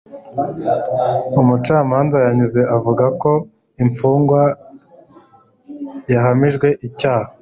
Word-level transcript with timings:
Umucamanza 1.41 2.17
yanzuye 2.25 2.65
avuga 2.77 3.05
ko 3.21 3.31
imfungwa 3.83 4.41
yahamijwe 6.11 6.67
icyaha 6.87 7.27